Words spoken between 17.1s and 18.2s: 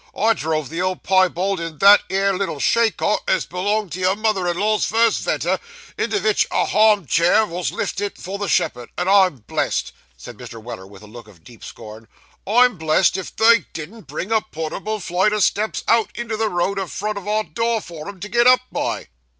o' our door for him,